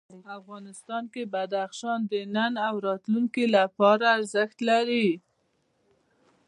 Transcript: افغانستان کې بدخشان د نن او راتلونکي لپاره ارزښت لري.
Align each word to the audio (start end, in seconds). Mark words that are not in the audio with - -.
افغانستان 0.39 1.03
کې 1.13 1.23
بدخشان 1.33 1.99
د 2.11 2.13
نن 2.35 2.53
او 2.67 2.75
راتلونکي 2.87 3.45
لپاره 3.57 4.05
ارزښت 4.17 4.57
لري. 4.69 5.09